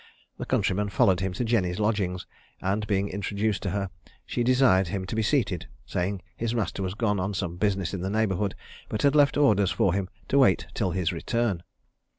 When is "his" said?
6.35-6.55, 10.89-11.13